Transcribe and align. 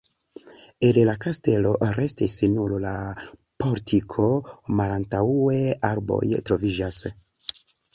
El 0.87 0.97
la 1.09 1.13
kastelo 1.25 1.73
restis 1.99 2.33
nur 2.55 2.75
la 2.87 2.95
portiko, 3.67 4.29
malantaŭe 4.83 5.65
arboj 5.95 6.25
troviĝas. 6.51 7.05